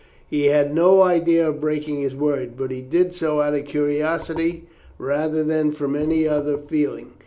[0.27, 4.65] He had no idea of breaking his word, but did so out of curiosity
[4.97, 7.11] rather than from any other feeling.